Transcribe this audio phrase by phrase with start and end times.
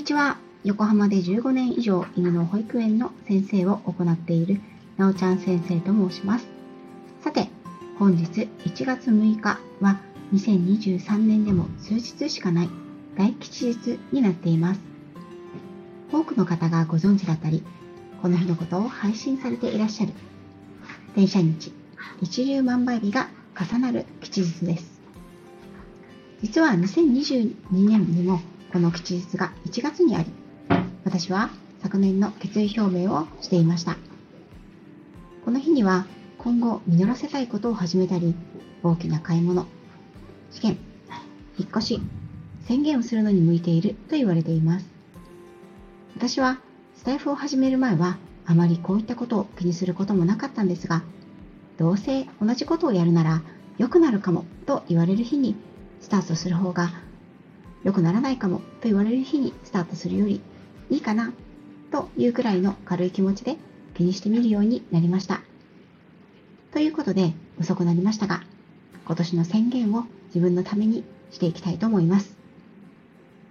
[0.00, 0.38] にちは。
[0.64, 4.58] 横浜で15年以上犬の保育園の先生を行っている
[4.96, 6.46] なおちゃん先生と申します。
[7.22, 7.50] さて、
[7.98, 10.00] 本日1月6日は
[10.32, 12.70] 2023年でも数日しかない
[13.18, 14.80] 大吉日になっています。
[16.10, 17.62] 多くの方がご存知だったり、
[18.22, 20.14] この日のことを配信されていらっしゃる
[21.14, 21.74] 電車日
[22.22, 25.02] 一粒万倍日が重なる吉日です。
[26.40, 28.40] 実は2022年にも
[28.72, 30.26] この吉日が1月にあり、
[31.04, 31.50] 私は
[31.82, 33.96] 昨年の決意表明をしていました。
[35.44, 36.06] この日には
[36.38, 38.34] 今後実らせたいことを始めたり、
[38.84, 39.66] 大きな買い物、
[40.52, 40.78] 試験、
[41.58, 42.00] 引っ越し、
[42.62, 44.86] 宣言をするのに向いていると言われています。
[46.14, 46.60] 私は
[46.96, 51.02] スタイフを始める前はあまりこういったことを気にすることもなかったんですが、
[51.76, 53.42] どうせ同じことをやるなら
[53.78, 55.56] 良くなるかもと言われる日に
[56.00, 56.92] スタートする方が
[57.84, 60.40] 良くならないかもと言われる日にスタートするより
[60.90, 61.32] いいかな
[61.90, 63.56] というくらいの軽い気持ちで
[63.94, 65.40] 気にしてみるようになりました。
[66.72, 68.42] ということで遅くなりましたが、
[69.04, 72.36] 今年の宣言を自分のためにしていきたいと思います。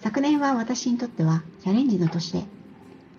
[0.00, 2.44] 昨年は私にとってはチャレンジの年で、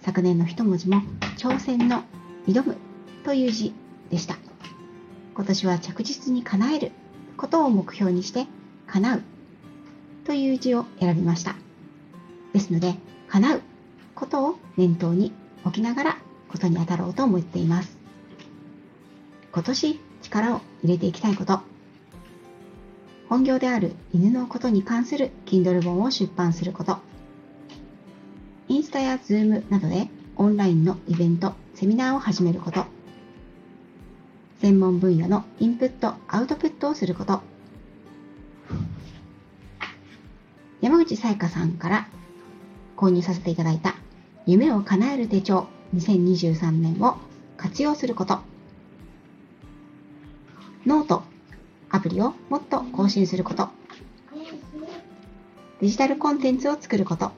[0.01, 1.01] 昨年の一文字も
[1.37, 2.03] 挑戦の
[2.47, 2.77] 挑む
[3.23, 3.73] という字
[4.09, 4.37] でした。
[5.35, 6.91] 今年は着実に叶える
[7.37, 8.47] ことを目標にして
[8.87, 9.21] 叶う
[10.31, 11.57] という字を選びました。
[12.53, 12.95] ですので、
[13.27, 13.61] 叶う
[14.15, 15.33] ことを念頭に
[15.65, 17.97] 置きながらことに当たろうと思っています。
[19.51, 21.59] 今年力を入れていきたいこと。
[23.27, 26.99] 本業である犬のことに関する Kindle 本を出版すること。
[28.69, 30.07] インスタや Zoom などで
[30.37, 32.85] オンラインのイベント、セミナーを始めること。
[34.61, 37.50] 専門分野のインプット、アウトプットをすること。
[40.91, 42.09] 山口さやかさんから
[42.97, 43.95] 購入させていただいた
[44.45, 47.15] 夢を叶える手帳2023年を
[47.55, 48.39] 活用すること。
[50.85, 51.23] ノート、
[51.89, 53.69] アプリをもっと更新すること。
[55.79, 57.31] デジタルコンテンツを作ること。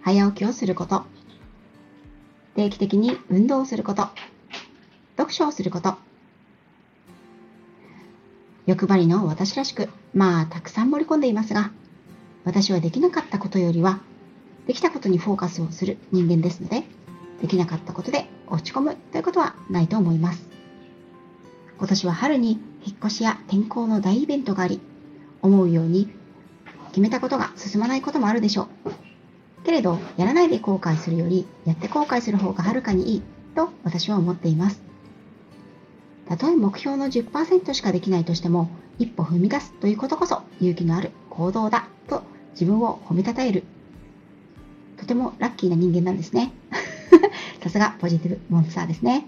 [0.00, 1.04] 早起きをすること。
[2.56, 4.08] 定期的に運動をすること。
[5.18, 5.96] 読書をすること。
[8.64, 11.70] 欲張りの私らしく、まあ、たくさん盛り込んでいますが、
[12.44, 14.00] 私はできなかったことよりは、
[14.66, 16.84] できたことにフォーカスをする人間ですので、
[17.40, 20.48] できなかったことで落ち込むということはないと思います。
[21.78, 24.80] 今年は春に引っ越しや転校の大イベントがあり、
[25.42, 26.10] 思うように
[26.88, 29.64] 決めたことが進まないこともあるでしょう。
[29.64, 33.22] けれど、やらないで後悔するより、やって後悔する方がはるかにいい
[33.54, 34.82] と私は思っています。
[36.28, 43.62] たとえ目標の10%しかできないとしても、一歩踏み出すということこそ勇気のある行動だと自分を褒めたたえる。
[44.96, 46.52] とてもラッキーな人間なんですね。
[47.62, 49.24] さすがポジティブモンスターですね。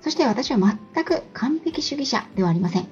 [0.00, 0.58] そして私は
[0.94, 2.86] 全く完璧主義者ではありません。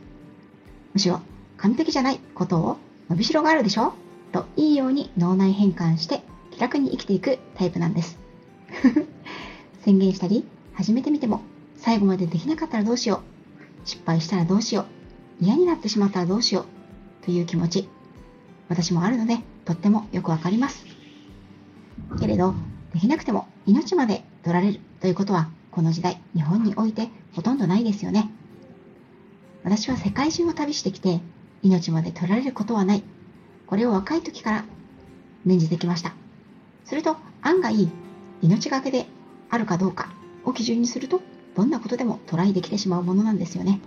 [0.93, 1.21] むしろ
[1.57, 2.77] 完璧じゃないことを
[3.09, 3.93] 伸びしろがあるでしょ？
[4.33, 8.19] といいように脳内変換して気楽に生きていくタイプなんです。
[9.83, 10.45] 宣言したり
[10.75, 11.43] 始めてみても
[11.77, 13.23] 最後までできなかったらどうしよ
[13.85, 13.89] う。
[13.89, 14.87] 失敗したらどうしよ
[15.41, 15.45] う。
[15.45, 16.63] 嫌になってしまったらどうしよ
[17.23, 17.25] う。
[17.25, 17.89] という気持ち。
[18.71, 20.87] 私もあるので、とってもよくわかります。
[22.21, 22.55] けれど、
[22.95, 28.31] できなくても命まで取られるということは、この時代、日本においてほとんどないですよね。
[29.65, 31.21] 私は世界中を旅してきて、
[31.63, 33.03] 命まで取られることはない。
[33.67, 34.65] これを若い時から
[35.45, 36.15] 念じてきました。
[36.85, 37.89] すると、案外、
[38.41, 39.07] 命がけで
[39.51, 40.13] あるかどうか
[40.45, 41.21] を基準にすると、
[41.57, 43.81] どんなことでもトライできてしまうものなんですよね。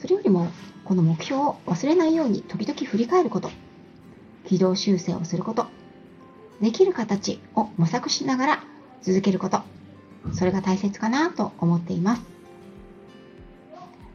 [0.00, 0.48] それよりも、
[0.84, 3.50] この目標を忘れないように時々振り返ること、
[4.46, 5.66] 軌道修正をすること、
[6.60, 8.64] できる形を模索しながら
[9.02, 9.60] 続けること、
[10.32, 12.22] それが大切かなと思っています。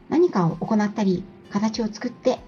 [0.08, 2.38] 何かを行ったり、形を作って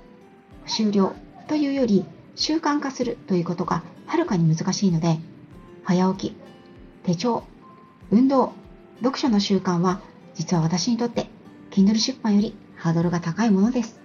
[0.67, 1.15] 終了
[1.47, 5.19] というより習慣化するということがはるかに難しいので、
[5.85, 6.37] 早起き、
[7.05, 7.45] 手帳、
[8.11, 8.53] 運動、
[8.99, 10.01] 読書の習慣は
[10.35, 11.29] 実は私にとって
[11.71, 13.99] Kindle 出版よりハードルが高いものです。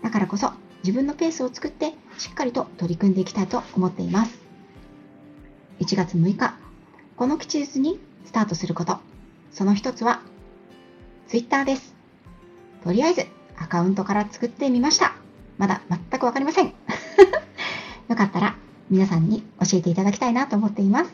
[0.00, 0.52] だからこそ
[0.84, 4.38] 自分のペースを作ってしっかりと取り組んでいきたいと思っています。
[5.80, 6.54] 1月6日、
[7.16, 8.98] この吉日にスタートすること。
[9.50, 10.22] その一つは
[11.26, 11.96] Twitter です。
[12.84, 13.26] とりあえず
[13.56, 15.16] アカウントから作ってみました。
[15.58, 16.66] まだ全くわかりません。
[18.06, 18.54] よかったら
[18.88, 21.12] 皆さんに教えていただきたいなと思っています。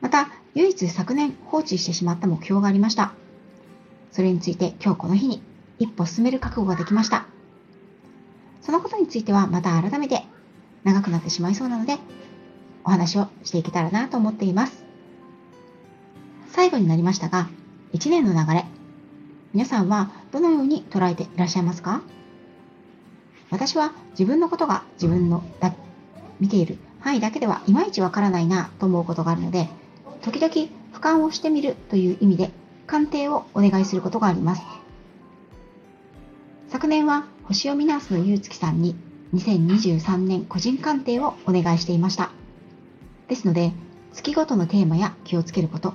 [0.00, 3.12] また、唯一昨年放置してしまった目標がありました。
[4.12, 5.42] それについて今日この日に
[5.78, 7.26] 一歩進める覚悟ができました。
[8.60, 10.22] そのことについてはまた改めて
[10.84, 11.98] 長くなってしまいそうなので、
[12.84, 14.84] お話をしていけたらなと思っています。
[16.48, 17.48] 最後になりましたが、
[17.94, 18.64] 1年の流れ、
[19.52, 22.02] 皆さんはどのように捉えていらっしゃいますか？
[23.50, 25.74] 私は自分のことが自分のだ
[26.40, 29.68] 見ている範囲だけではいまいちわからないなと思うことがあるので、
[30.22, 30.70] 時々俯
[31.00, 32.50] 瞰をしてみるという意味で
[32.86, 34.62] 鑑定をお願いすることがあります。
[36.68, 38.96] 昨年は星読みナースのゆうつきさんに
[39.34, 42.30] 2023年個人鑑定をお願いしていました。
[43.28, 43.72] ですので、
[44.12, 45.94] 月ごとのテーマや気をつけること、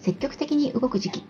[0.00, 1.24] 積極的に動く時期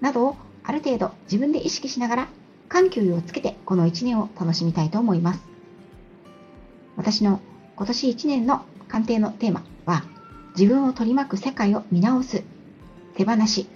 [0.00, 2.28] などをある程度自分で意識しながら
[2.68, 5.40] 緩急をつけてこの1年を楽しみたいと思います。
[6.96, 7.40] 私の
[7.76, 10.04] 今年1年の鑑定のテーマは
[10.56, 12.42] 自分を取り巻く世界を見直す、
[13.14, 13.66] 手放し、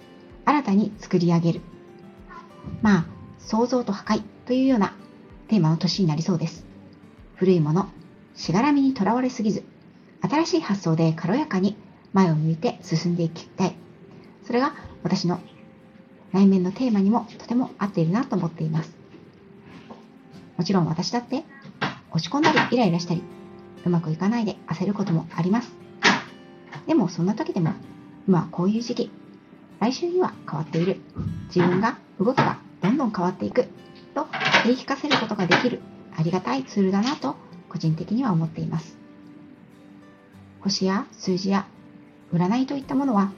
[0.45, 1.61] 新たに作り上げる。
[2.81, 3.05] まあ、
[3.39, 4.93] 創造と破壊というような
[5.47, 6.65] テーマの年になりそうです。
[7.35, 7.89] 古いもの、
[8.35, 9.63] しがらみにとらわれすぎず、
[10.21, 11.75] 新しい発想で軽やかに
[12.13, 13.75] 前を向いて進んでいきたい。
[14.45, 14.73] それが
[15.03, 15.39] 私の
[16.31, 18.95] 内面のテーマにもとても合っているなと思っています。
[20.57, 21.43] もちろん私だって
[22.11, 23.23] 落ち込んだりイライラしたり、
[23.85, 25.71] うまくいかないで焦ることもあります。
[26.87, 27.73] でもそんな時でも、
[28.27, 29.11] 今はこういう時期、
[29.79, 31.01] 来週には変わっている。
[31.53, 33.67] 自分が動けばどんどん変わっていく。
[34.13, 34.27] と
[34.63, 35.81] 言い聞かせることができる
[36.15, 37.35] ありがたいツールだなと
[37.69, 38.97] 個人的には思っています。
[40.61, 41.65] 星や数字や
[42.31, 43.31] 占いといったものは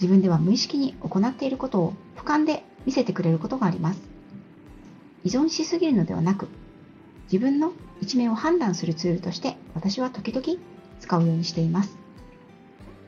[0.00, 4.00] 自分では無意識に行っていることを俯瞰で見せてくれることがあります。
[5.24, 6.48] 依存しすぎるのではなく
[7.24, 10.58] 自分の一面を判断するツールとして私は時々
[11.00, 11.99] 使うようにしています。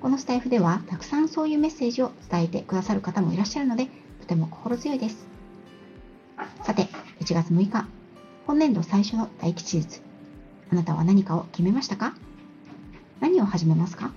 [0.03, 3.87] このスタイフではたくさんそういうメッセージを伝えてくださる方もいらっしゃるので
[4.21, 5.29] とても心強いです。
[6.65, 6.89] さて、
[7.21, 7.87] 1月6日、
[8.45, 10.01] 本年度最初の大吉日。
[10.73, 12.15] あなたは何かを決めましたか？
[13.21, 14.11] 何を始めますか？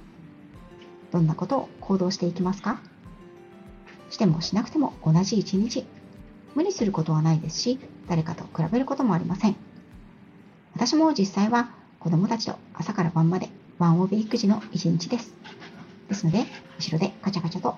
[1.12, 2.82] どんなことを行動していきますか？
[4.10, 5.86] してもしなくても同じ一日。
[6.56, 7.78] 無理することはないですし、
[8.10, 9.56] 誰かと比べることもありません。
[10.74, 15.34] 私も実際は子供たちと朝から晩までワンオペ育児の一日です。
[16.08, 16.46] ですので、
[16.80, 17.76] 後ろでガチャガチャと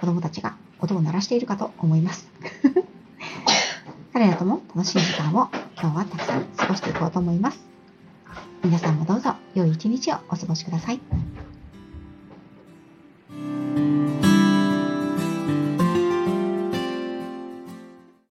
[0.00, 2.28] 子供たちが音を鳴らしているかと思います。
[4.12, 5.48] 彼らとも楽しい時間を
[5.80, 7.60] 今日はたくさん過ごしていこうと思います。
[8.64, 11.21] 皆さんもどうぞ良い一日をお過ごしください。